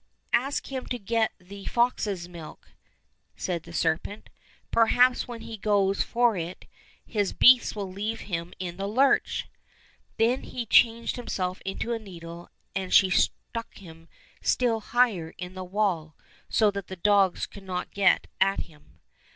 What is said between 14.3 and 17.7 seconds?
still higher in the wall, so that the dogs could